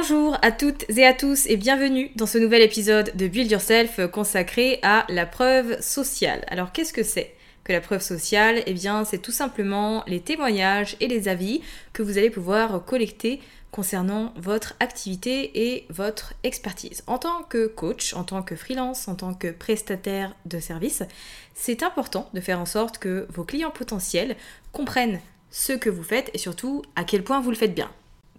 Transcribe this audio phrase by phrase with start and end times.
[0.00, 3.98] Bonjour à toutes et à tous et bienvenue dans ce nouvel épisode de Build Yourself
[4.12, 6.44] consacré à la preuve sociale.
[6.46, 8.62] Alors qu'est-ce que c'est que la preuve sociale?
[8.66, 13.40] Eh bien c'est tout simplement les témoignages et les avis que vous allez pouvoir collecter
[13.72, 17.02] concernant votre activité et votre expertise.
[17.08, 21.02] En tant que coach, en tant que freelance, en tant que prestataire de service,
[21.54, 24.36] c'est important de faire en sorte que vos clients potentiels
[24.70, 25.18] comprennent
[25.50, 27.90] ce que vous faites et surtout à quel point vous le faites bien.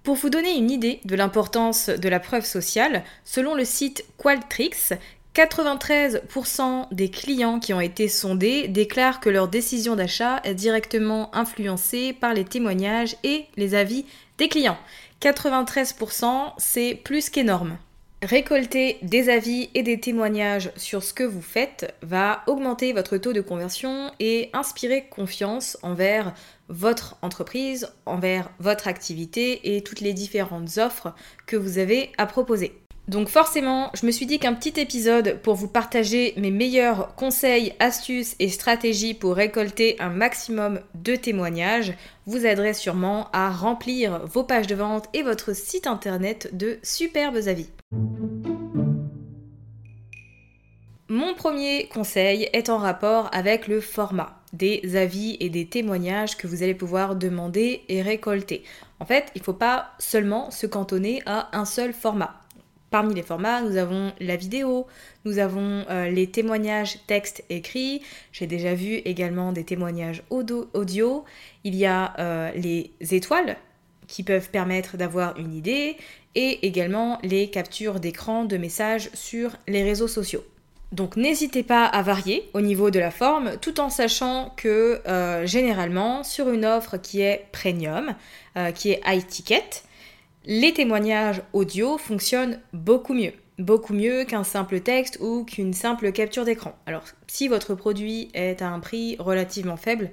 [0.09, 4.93] Pour vous donner une idée de l'importance de la preuve sociale, selon le site Qualtrics,
[5.35, 12.13] 93% des clients qui ont été sondés déclarent que leur décision d'achat est directement influencée
[12.13, 14.03] par les témoignages et les avis
[14.39, 14.79] des clients.
[15.21, 17.77] 93%, c'est plus qu'énorme.
[18.21, 23.31] Récolter des avis et des témoignages sur ce que vous faites va augmenter votre taux
[23.31, 26.33] de conversion et inspirer confiance envers
[26.67, 31.15] votre entreprise, envers votre activité et toutes les différentes offres
[31.45, 32.73] que vous avez à proposer.
[33.07, 37.73] Donc forcément, je me suis dit qu'un petit épisode pour vous partager mes meilleurs conseils,
[37.79, 41.93] astuces et stratégies pour récolter un maximum de témoignages
[42.25, 47.47] vous aiderait sûrement à remplir vos pages de vente et votre site internet de superbes
[47.47, 47.69] avis.
[51.11, 56.45] Mon premier conseil est en rapport avec le format des avis et des témoignages que
[56.45, 58.63] vous allez pouvoir demander et récolter.
[58.99, 62.39] En fait, il ne faut pas seulement se cantonner à un seul format.
[62.91, 64.85] Parmi les formats, nous avons la vidéo,
[65.25, 71.25] nous avons euh, les témoignages texte écrit, j'ai déjà vu également des témoignages audio,
[71.63, 73.57] il y a euh, les étoiles
[74.09, 75.95] qui peuvent permettre d'avoir une idée
[76.35, 80.43] et également les captures d'écran de messages sur les réseaux sociaux.
[80.91, 85.45] Donc n'hésitez pas à varier au niveau de la forme tout en sachant que euh,
[85.45, 88.15] généralement sur une offre qui est premium,
[88.75, 89.83] qui est high ticket,
[90.45, 93.33] les témoignages audio fonctionnent beaucoup mieux.
[93.59, 96.75] Beaucoup mieux qu'un simple texte ou qu'une simple capture d'écran.
[96.85, 100.09] Alors si votre produit est à un prix relativement faible,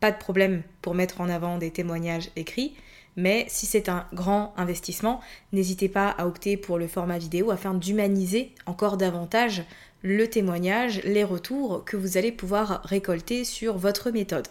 [0.00, 2.74] pas de problème pour mettre en avant des témoignages écrits,
[3.16, 5.20] mais si c'est un grand investissement,
[5.52, 9.64] n'hésitez pas à opter pour le format vidéo afin d'humaniser encore davantage
[10.02, 14.48] le témoignage, les retours que vous allez pouvoir récolter sur votre méthode.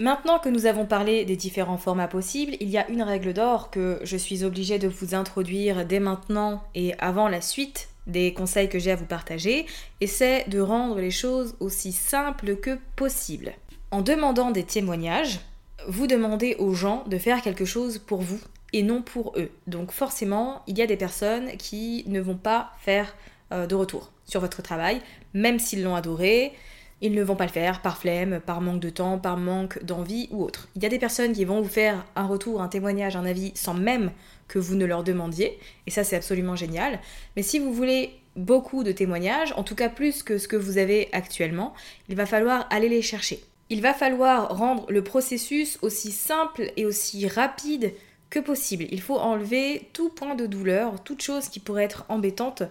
[0.00, 3.70] Maintenant que nous avons parlé des différents formats possibles, il y a une règle d'or
[3.70, 8.68] que je suis obligée de vous introduire dès maintenant et avant la suite des conseils
[8.68, 9.66] que j'ai à vous partager,
[10.00, 13.52] et c'est de rendre les choses aussi simples que possible.
[13.94, 15.38] En demandant des témoignages,
[15.86, 18.40] vous demandez aux gens de faire quelque chose pour vous
[18.72, 19.52] et non pour eux.
[19.68, 23.14] Donc forcément, il y a des personnes qui ne vont pas faire
[23.52, 25.00] euh, de retour sur votre travail,
[25.32, 26.54] même s'ils l'ont adoré.
[27.02, 30.26] Ils ne vont pas le faire par flemme, par manque de temps, par manque d'envie
[30.32, 30.66] ou autre.
[30.74, 33.52] Il y a des personnes qui vont vous faire un retour, un témoignage, un avis
[33.54, 34.10] sans même
[34.48, 35.56] que vous ne leur demandiez,
[35.86, 36.98] et ça c'est absolument génial.
[37.36, 40.78] Mais si vous voulez beaucoup de témoignages, en tout cas plus que ce que vous
[40.78, 41.74] avez actuellement,
[42.08, 43.44] il va falloir aller les chercher.
[43.70, 47.92] Il va falloir rendre le processus aussi simple et aussi rapide
[48.30, 48.86] que possible.
[48.90, 52.62] Il faut enlever tout point de douleur, toute chose qui pourrait être embêtante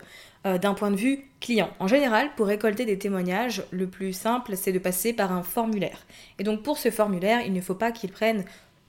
[0.45, 1.69] euh, d'un point de vue client.
[1.79, 6.05] En général, pour récolter des témoignages, le plus simple, c'est de passer par un formulaire.
[6.37, 8.43] Et donc pour ce formulaire, il ne faut pas qu'il prenne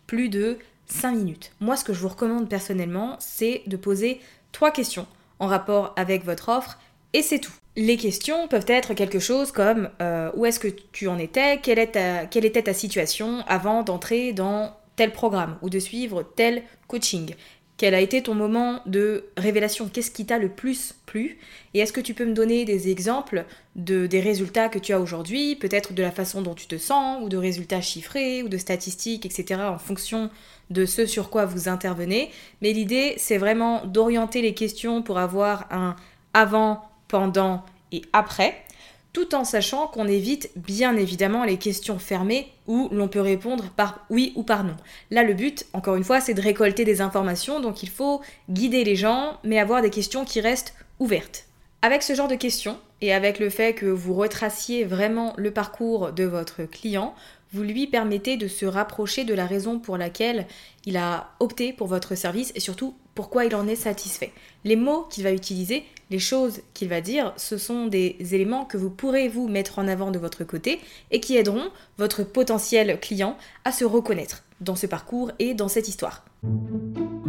[0.07, 1.53] plus de 5 minutes.
[1.61, 4.21] Moi, ce que je vous recommande personnellement, c'est de poser
[4.53, 5.07] trois questions
[5.39, 6.79] en rapport avec votre offre,
[7.15, 7.53] et c'est tout.
[7.77, 11.89] Les questions peuvent être quelque chose comme euh, où est-ce que tu en étais, quelle,
[12.31, 17.35] quelle était ta situation avant d'entrer dans tel programme ou de suivre tel coaching?
[17.77, 19.89] Quel a été ton moment de révélation?
[19.89, 21.39] Qu'est-ce qui t'a le plus plu?
[21.73, 23.45] Et est-ce que tu peux me donner des exemples
[23.75, 27.21] de, des résultats que tu as aujourd'hui, peut-être de la façon dont tu te sens,
[27.21, 30.31] ou de résultats chiffrés, ou de statistiques, etc., en fonction
[30.71, 32.31] de ce sur quoi vous intervenez?
[32.63, 35.97] Mais l'idée, c'est vraiment d'orienter les questions pour avoir un
[36.33, 36.83] avant,
[37.15, 37.63] pendant
[37.93, 38.57] et après,
[39.13, 44.05] tout en sachant qu'on évite bien évidemment les questions fermées où l'on peut répondre par
[44.11, 44.75] oui ou par non.
[45.13, 48.21] Là, le but, encore une fois, c'est de récolter des informations, donc il faut
[48.51, 51.45] guider les gens, mais avoir des questions qui restent ouvertes.
[51.83, 56.11] Avec ce genre de questions, et avec le fait que vous retraciez vraiment le parcours
[56.11, 57.15] de votre client,
[57.53, 60.49] vous lui permettez de se rapprocher de la raison pour laquelle
[60.85, 64.33] il a opté pour votre service et surtout pourquoi il en est satisfait.
[64.65, 68.77] Les mots qu'il va utiliser, les choses qu'il va dire, ce sont des éléments que
[68.77, 70.81] vous pourrez vous mettre en avant de votre côté
[71.11, 75.89] et qui aideront votre potentiel client à se reconnaître dans ce parcours et dans cette
[75.89, 76.25] histoire.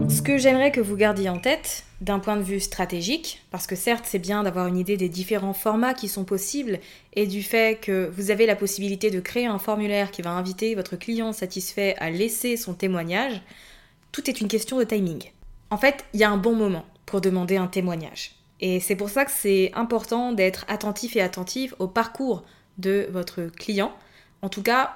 [0.09, 3.75] Ce que j'aimerais que vous gardiez en tête, d'un point de vue stratégique, parce que
[3.75, 6.79] certes c'est bien d'avoir une idée des différents formats qui sont possibles
[7.13, 10.75] et du fait que vous avez la possibilité de créer un formulaire qui va inviter
[10.75, 13.41] votre client satisfait à laisser son témoignage,
[14.11, 15.31] tout est une question de timing.
[15.69, 18.35] En fait, il y a un bon moment pour demander un témoignage.
[18.59, 22.43] Et c'est pour ça que c'est important d'être attentif et attentif au parcours
[22.77, 23.93] de votre client,
[24.41, 24.95] en tout cas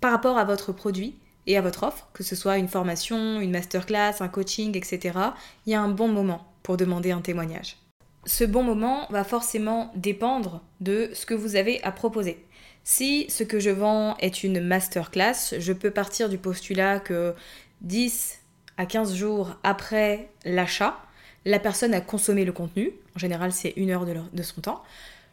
[0.00, 1.16] par rapport à votre produit
[1.46, 5.18] et à votre offre, que ce soit une formation, une masterclass, un coaching, etc.,
[5.64, 7.78] il y a un bon moment pour demander un témoignage.
[8.26, 12.44] Ce bon moment va forcément dépendre de ce que vous avez à proposer.
[12.82, 17.34] Si ce que je vends est une masterclass, je peux partir du postulat que
[17.82, 18.40] 10
[18.78, 20.98] à 15 jours après l'achat,
[21.44, 24.82] la personne a consommé le contenu, en général c'est une heure de, son temps,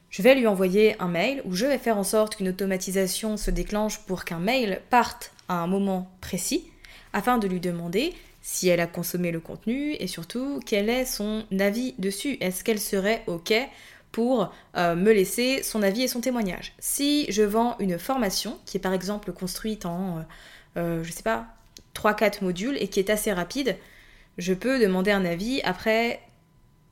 [0.09, 3.49] je vais lui envoyer un mail où je vais faire en sorte qu'une automatisation se
[3.49, 6.69] déclenche pour qu'un mail parte à un moment précis
[7.13, 8.13] afin de lui demander
[8.43, 12.37] si elle a consommé le contenu et surtout quel est son avis dessus.
[12.41, 13.53] Est-ce qu'elle serait OK
[14.11, 16.73] pour euh, me laisser son avis et son témoignage?
[16.77, 20.21] Si je vends une formation qui est par exemple construite en, euh,
[20.77, 21.47] euh, je sais pas,
[21.95, 23.77] 3-4 modules et qui est assez rapide,
[24.37, 26.21] je peux demander un avis après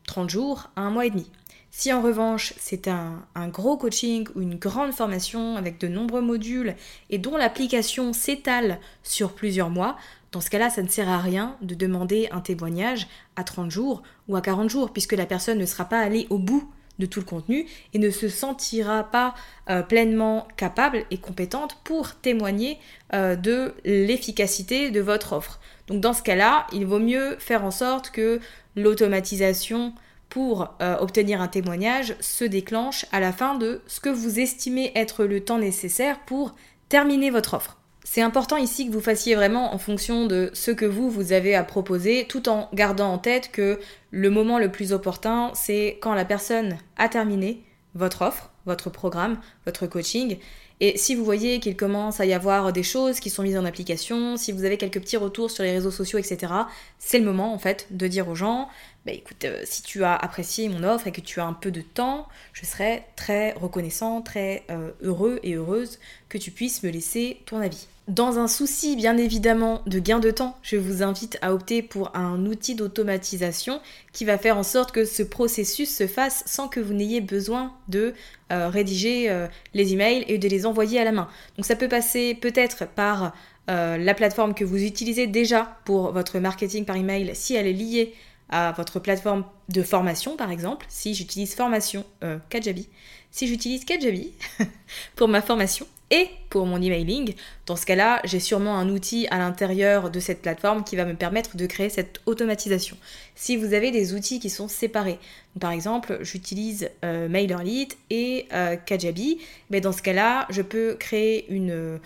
[0.08, 1.30] 30 jours à un mois et demi.
[1.74, 6.76] Si en revanche c'est un, gros coaching ou une grande formation avec de nombreux modules
[7.10, 9.98] et dont l'application s'étale sur plusieurs mois,
[10.34, 14.02] dans ce cas-là, ça ne sert à rien de demander un témoignage à 30 jours
[14.28, 17.20] ou à 40 jours, puisque la personne ne sera pas allée au bout de tout
[17.20, 19.34] le contenu et ne se sentira pas
[19.70, 22.78] euh, pleinement capable et compétente pour témoigner
[23.14, 25.60] euh, de l'efficacité de votre offre.
[25.88, 28.40] Donc dans ce cas-là, il vaut mieux faire en sorte que
[28.76, 29.94] l'automatisation
[30.30, 34.92] pour euh, obtenir un témoignage se déclenche à la fin de ce que vous estimez
[34.96, 36.56] être le temps nécessaire pour
[36.88, 37.81] terminer votre offre.
[38.04, 41.56] C'est important ici que vous fassiez vraiment en fonction de ce que vous, vous avez
[41.56, 43.80] à proposer, tout en gardant en tête que
[44.10, 49.40] le moment le plus opportun, c'est quand la personne a terminé votre offre, votre programme,
[49.66, 50.38] votre coaching,
[50.84, 53.66] et si vous voyez qu'il commence à y avoir des choses qui sont mises en
[53.66, 56.52] application, si vous avez quelques petits retours sur les réseaux sociaux, etc.,
[56.98, 58.68] c'est le moment en fait de dire aux gens,
[59.06, 61.72] bah écoute, euh, si tu as apprécié mon offre et que tu as un peu
[61.72, 65.98] de temps, je serais très reconnaissant, très euh, heureux et heureuse
[66.30, 67.88] que tu puisses me laisser ton avis.
[68.08, 72.16] Dans un souci bien évidemment de gain de temps, je vous invite à opter pour
[72.16, 73.82] un outil d'automatisation
[74.14, 77.74] qui va faire en sorte que ce processus se fasse sans que vous n'ayez besoin
[77.88, 78.14] de
[78.52, 79.36] euh, rédiger
[79.74, 81.28] les emails et de les envoyer à la main.
[81.58, 83.34] Donc ça peut passer peut-être par
[83.68, 88.14] la plateforme que vous utilisez déjà pour votre marketing par email si elle est liée
[88.52, 90.86] à votre plateforme de formation par exemple.
[90.90, 92.06] Si j'utilise formation
[92.50, 92.88] Kajabi,
[93.32, 94.32] si j'utilise Kajabi
[95.16, 97.34] pour ma formation, et pour mon emailing.
[97.66, 101.16] Dans ce cas-là, j'ai sûrement un outil à l'intérieur de cette plateforme qui va me
[101.16, 102.98] permettre de créer cette automatisation.
[103.34, 105.20] Si vous avez des outils qui sont séparés,
[105.60, 109.40] par exemple, j'utilise euh, MailerLite et euh, Kajabi,
[109.70, 112.00] mais dans ce cas-là, je peux créer une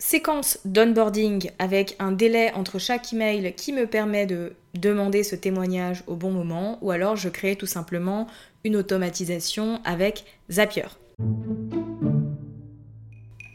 [0.00, 6.02] séquence d'onboarding avec un délai entre chaque email qui me permet de demander ce témoignage
[6.06, 8.26] au bon moment, ou alors je crée tout simplement
[8.64, 10.86] une automatisation avec Zapier.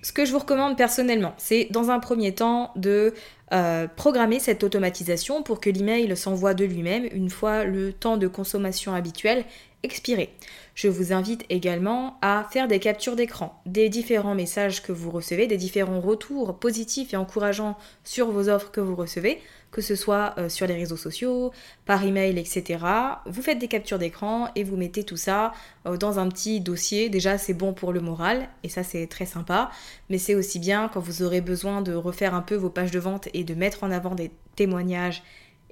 [0.03, 3.15] Ce que je vous recommande personnellement, c'est dans un premier temps de
[3.53, 8.27] euh, programmer cette automatisation pour que l'email s'envoie de lui-même une fois le temps de
[8.27, 9.45] consommation habituel
[9.83, 10.29] expiré.
[10.73, 15.45] Je vous invite également à faire des captures d'écran des différents messages que vous recevez,
[15.45, 19.39] des différents retours positifs et encourageants sur vos offres que vous recevez,
[19.75, 21.51] que ce soit euh, sur les réseaux sociaux,
[21.85, 22.79] par email, etc.
[23.25, 25.51] Vous faites des captures d'écran et vous mettez tout ça
[25.85, 27.09] euh, dans un petit dossier.
[27.09, 29.69] Déjà, c'est bon pour le moral et ça, c'est très sympa.
[30.09, 32.99] Mais c'est aussi bien quand vous aurez besoin de refaire un peu vos pages de
[32.99, 35.23] vente et de mettre en avant des témoignages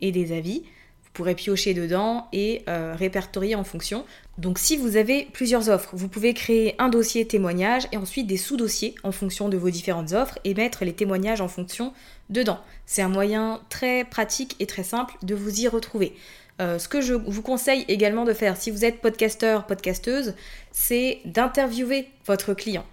[0.01, 0.63] et des avis
[1.13, 4.03] pourrez piocher dedans et euh, répertorier en fonction.
[4.37, 8.37] Donc si vous avez plusieurs offres, vous pouvez créer un dossier témoignage et ensuite des
[8.37, 11.93] sous-dossiers en fonction de vos différentes offres et mettre les témoignages en fonction
[12.29, 12.59] dedans.
[12.85, 16.15] C'est un moyen très pratique et très simple de vous y retrouver.
[16.61, 20.33] Euh, ce que je vous conseille également de faire si vous êtes podcasteur, podcasteuse,
[20.71, 22.85] c'est d'interviewer votre client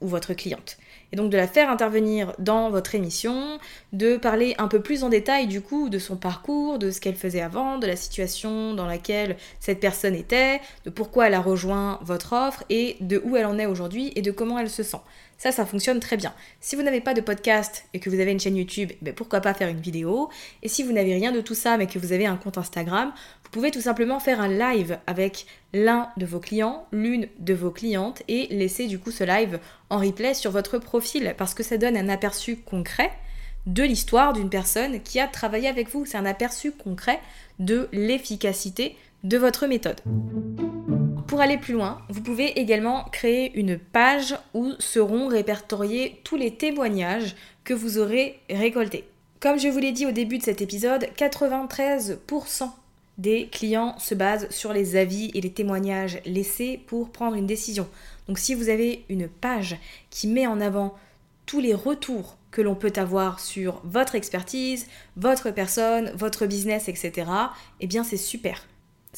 [0.00, 0.76] ou votre cliente
[1.12, 3.58] et donc de la faire intervenir dans votre émission,
[3.92, 7.14] de parler un peu plus en détail du coup de son parcours, de ce qu'elle
[7.14, 11.98] faisait avant, de la situation dans laquelle cette personne était, de pourquoi elle a rejoint
[12.02, 15.00] votre offre et de où elle en est aujourd'hui et de comment elle se sent.
[15.38, 16.34] Ça, ça fonctionne très bien.
[16.60, 19.40] Si vous n'avez pas de podcast et que vous avez une chaîne YouTube, ben pourquoi
[19.40, 20.30] pas faire une vidéo
[20.62, 23.12] Et si vous n'avez rien de tout ça mais que vous avez un compte Instagram,
[23.44, 27.70] vous pouvez tout simplement faire un live avec l'un de vos clients, l'une de vos
[27.70, 31.76] clientes et laisser du coup ce live en replay sur votre profil parce que ça
[31.76, 33.10] donne un aperçu concret
[33.66, 36.06] de l'histoire d'une personne qui a travaillé avec vous.
[36.06, 37.20] C'est un aperçu concret
[37.58, 40.00] de l'efficacité de votre méthode.
[41.26, 46.54] Pour aller plus loin, vous pouvez également créer une page où seront répertoriés tous les
[46.54, 49.04] témoignages que vous aurez récoltés.
[49.40, 52.70] Comme je vous l'ai dit au début de cet épisode, 93%
[53.18, 57.88] des clients se basent sur les avis et les témoignages laissés pour prendre une décision.
[58.28, 59.76] Donc si vous avez une page
[60.10, 60.94] qui met en avant
[61.46, 67.28] tous les retours que l'on peut avoir sur votre expertise, votre personne, votre business, etc.,
[67.80, 68.62] eh bien c'est super.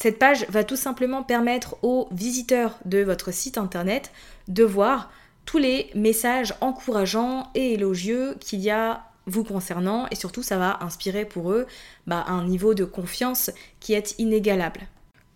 [0.01, 4.13] Cette page va tout simplement permettre aux visiteurs de votre site internet
[4.47, 5.11] de voir
[5.43, 10.77] tous les messages encourageants et élogieux qu'il y a vous concernant et surtout ça va
[10.79, 11.67] inspirer pour eux
[12.07, 13.51] bah, un niveau de confiance
[13.81, 14.87] qui est inégalable.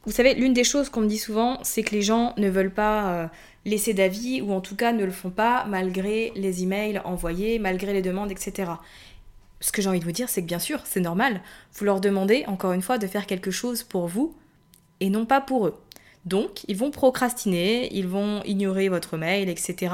[0.05, 2.74] Vous savez, l'une des choses qu'on me dit souvent, c'est que les gens ne veulent
[2.74, 3.27] pas euh,
[3.65, 7.91] laisser d'avis ou en tout cas ne le font pas malgré les emails envoyés, malgré
[7.91, 8.72] les demandes, etc.
[9.60, 11.41] Ce que j'ai envie de vous dire, c'est que bien sûr, c'est normal.
[11.74, 14.34] Vous leur demandez, encore une fois, de faire quelque chose pour vous
[15.00, 15.75] et non pas pour eux.
[16.25, 19.93] Donc, ils vont procrastiner, ils vont ignorer votre mail, etc.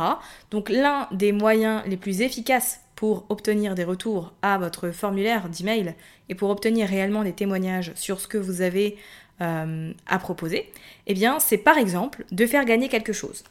[0.51, 5.95] Donc, l'un des moyens les plus efficaces pour obtenir des retours à votre formulaire d'email
[6.27, 8.97] et pour obtenir réellement des témoignages sur ce que vous avez
[9.41, 10.69] euh, à proposer,
[11.07, 13.43] eh bien, c'est par exemple de faire gagner quelque chose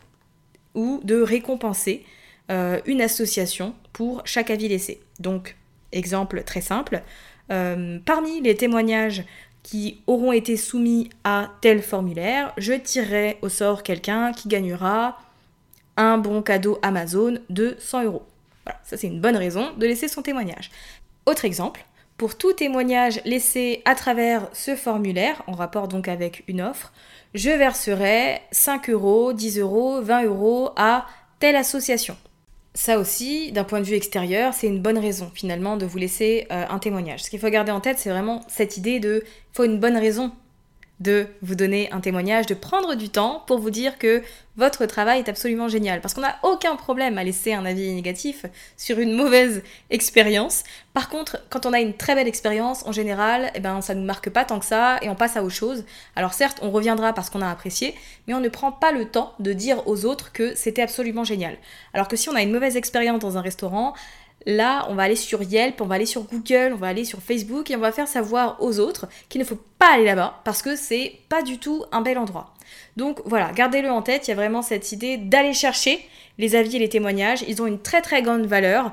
[0.74, 2.04] ou de récompenser
[2.50, 5.00] euh, une association pour chaque avis laissé.
[5.18, 5.56] Donc,
[5.92, 7.02] exemple très simple,
[7.50, 9.24] euh, parmi les témoignages
[9.62, 15.18] qui auront été soumis à tel formulaire, je tirerai au sort quelqu'un qui gagnera
[15.96, 18.22] un bon cadeau Amazon de 100 euros.
[18.64, 20.70] Voilà, ça c'est une bonne raison de laisser son témoignage.
[21.26, 21.84] Autre exemple,
[22.16, 26.92] pour tout témoignage laissé à travers ce formulaire, en rapport donc avec une offre,
[27.34, 31.06] je verserai 5 euros, 10 euros, 20 euros à
[31.40, 32.16] telle association
[32.78, 36.46] ça aussi, d'un point de vue extérieur, c'est une bonne raison finalement de vous laisser
[36.52, 37.24] euh, un témoignage.
[37.24, 39.24] Ce qu'il faut garder en tête, c'est vraiment cette idée de
[39.58, 40.30] faut une bonne raison
[41.00, 44.22] de vous donner un témoignage, de prendre du temps pour vous dire que
[44.56, 46.00] votre travail est absolument génial.
[46.00, 48.46] Parce qu'on n'a aucun problème à laisser un avis négatif
[48.76, 50.62] sur une mauvaise expérience.
[50.94, 54.00] Par contre, quand on a une très belle expérience, en général, eh ben, ça ne
[54.00, 55.84] nous marque pas tant que ça et on passe à autre chose.
[56.14, 57.96] Alors certes, on reviendra parce qu'on a apprécié,
[58.28, 61.56] mais on ne prend pas le temps de dire aux autres que c'était absolument génial.
[61.94, 63.94] Alors que si on a une mauvaise expérience dans un restaurant,
[64.50, 67.20] Là, on va aller sur Yelp, on va aller sur Google, on va aller sur
[67.20, 70.62] Facebook et on va faire savoir aux autres qu'il ne faut pas aller là-bas parce
[70.62, 72.54] que c'est pas du tout un bel endroit.
[72.96, 76.02] Donc voilà, gardez-le en tête, il y a vraiment cette idée d'aller chercher
[76.38, 77.44] les avis et les témoignages.
[77.46, 78.90] Ils ont une très très grande valeur.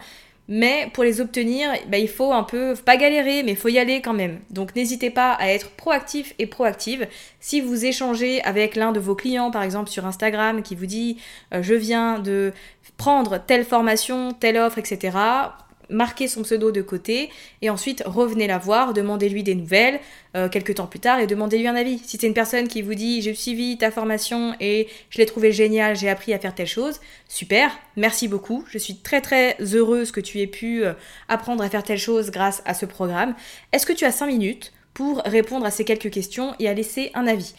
[0.50, 3.80] mais pour les obtenir, bah, il faut un peu, pas galérer, mais il faut y
[3.80, 4.42] aller quand même.
[4.50, 7.08] Donc n'hésitez pas à être proactif et proactive.
[7.40, 11.18] Si vous échangez avec l'un de vos clients, par exemple sur Instagram, qui vous dit
[11.54, 12.52] euh, je viens de
[12.98, 15.18] prendre telle formation, telle offre, etc
[15.90, 17.30] marquez son pseudo de côté
[17.62, 20.00] et ensuite revenez la voir, demandez-lui des nouvelles
[20.36, 22.00] euh, quelques temps plus tard et demandez-lui un avis.
[22.00, 25.52] Si c'est une personne qui vous dit j'ai suivi ta formation et je l'ai trouvé
[25.52, 30.12] génial, j'ai appris à faire telle chose, super, merci beaucoup, je suis très très heureuse
[30.12, 30.94] que tu aies pu euh,
[31.28, 33.36] apprendre à faire telle chose grâce à ce programme.
[33.72, 37.12] Est-ce que tu as 5 minutes pour répondre à ces quelques questions et à laisser
[37.14, 37.54] un avis?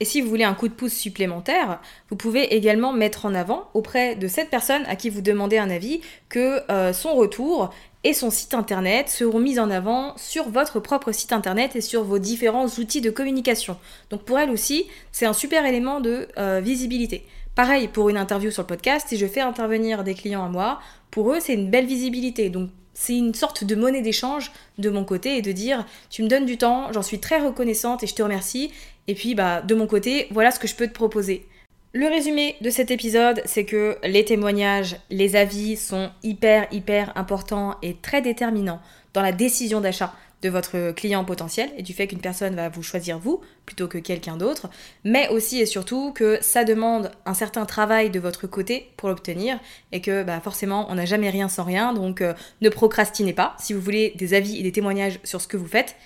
[0.00, 1.78] Et si vous voulez un coup de pouce supplémentaire,
[2.08, 5.68] vous pouvez également mettre en avant auprès de cette personne à qui vous demandez un
[5.68, 7.70] avis que euh, son retour
[8.02, 12.02] et son site internet seront mis en avant sur votre propre site internet et sur
[12.02, 13.76] vos différents outils de communication.
[14.08, 17.26] Donc pour elle aussi, c'est un super élément de euh, visibilité.
[17.54, 20.80] Pareil pour une interview sur le podcast, si je fais intervenir des clients à moi,
[21.10, 22.48] pour eux c'est une belle visibilité.
[22.48, 26.28] Donc c'est une sorte de monnaie d'échange de mon côté et de dire tu me
[26.28, 28.70] donnes du temps, j'en suis très reconnaissante et je te remercie.
[29.10, 31.44] Et puis bah de mon côté, voilà ce que je peux te proposer.
[31.92, 37.74] Le résumé de cet épisode, c'est que les témoignages, les avis sont hyper hyper importants
[37.82, 38.80] et très déterminants
[39.12, 42.84] dans la décision d'achat de votre client potentiel et du fait qu'une personne va vous
[42.84, 44.70] choisir vous plutôt que quelqu'un d'autre,
[45.02, 49.58] mais aussi et surtout que ça demande un certain travail de votre côté pour l'obtenir
[49.90, 53.56] et que bah, forcément on n'a jamais rien sans rien, donc euh, ne procrastinez pas.
[53.58, 55.96] Si vous voulez des avis et des témoignages sur ce que vous faites,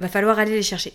[0.00, 0.94] va falloir aller les chercher.